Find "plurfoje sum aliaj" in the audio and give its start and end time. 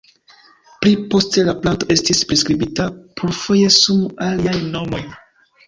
3.21-4.59